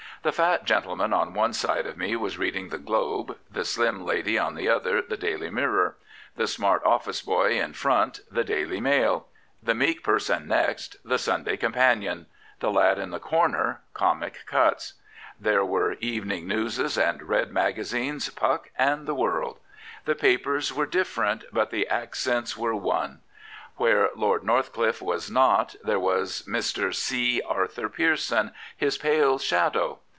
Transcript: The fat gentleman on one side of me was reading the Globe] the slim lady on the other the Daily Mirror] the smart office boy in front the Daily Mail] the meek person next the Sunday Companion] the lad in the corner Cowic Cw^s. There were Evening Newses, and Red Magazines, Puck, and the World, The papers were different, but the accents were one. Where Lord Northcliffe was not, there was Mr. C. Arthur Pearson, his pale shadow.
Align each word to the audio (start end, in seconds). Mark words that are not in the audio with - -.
The 0.23 0.31
fat 0.31 0.65
gentleman 0.65 1.13
on 1.13 1.33
one 1.33 1.51
side 1.51 1.87
of 1.87 1.97
me 1.97 2.15
was 2.15 2.37
reading 2.37 2.69
the 2.69 2.77
Globe] 2.77 3.39
the 3.49 3.65
slim 3.65 4.05
lady 4.05 4.37
on 4.37 4.53
the 4.53 4.69
other 4.69 5.01
the 5.01 5.17
Daily 5.17 5.49
Mirror] 5.49 5.95
the 6.35 6.45
smart 6.45 6.83
office 6.85 7.23
boy 7.23 7.59
in 7.59 7.73
front 7.73 8.19
the 8.29 8.43
Daily 8.43 8.79
Mail] 8.79 9.25
the 9.63 9.73
meek 9.73 10.03
person 10.03 10.47
next 10.47 10.97
the 11.03 11.17
Sunday 11.17 11.57
Companion] 11.57 12.27
the 12.59 12.69
lad 12.69 12.99
in 12.99 13.09
the 13.09 13.19
corner 13.19 13.81
Cowic 13.95 14.45
Cw^s. 14.47 14.93
There 15.39 15.65
were 15.65 15.93
Evening 15.93 16.45
Newses, 16.47 16.99
and 16.99 17.23
Red 17.23 17.51
Magazines, 17.51 18.29
Puck, 18.29 18.69
and 18.77 19.07
the 19.07 19.15
World, 19.15 19.57
The 20.05 20.13
papers 20.13 20.71
were 20.71 20.85
different, 20.85 21.45
but 21.51 21.71
the 21.71 21.87
accents 21.87 22.55
were 22.55 22.75
one. 22.75 23.21
Where 23.77 24.11
Lord 24.15 24.43
Northcliffe 24.43 25.01
was 25.01 25.31
not, 25.31 25.75
there 25.83 25.99
was 25.99 26.43
Mr. 26.47 26.93
C. 26.93 27.41
Arthur 27.41 27.89
Pearson, 27.89 28.51
his 28.77 28.99
pale 28.99 29.39
shadow. 29.39 29.97